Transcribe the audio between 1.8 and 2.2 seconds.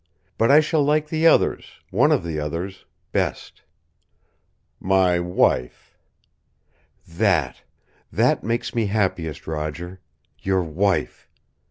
one